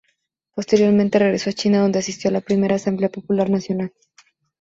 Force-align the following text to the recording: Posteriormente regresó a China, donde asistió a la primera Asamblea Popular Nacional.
Posteriormente 0.55 1.19
regresó 1.19 1.51
a 1.51 1.53
China, 1.53 1.79
donde 1.81 1.99
asistió 1.99 2.31
a 2.31 2.31
la 2.33 2.41
primera 2.41 2.75
Asamblea 2.77 3.09
Popular 3.09 3.51
Nacional. 3.51 3.93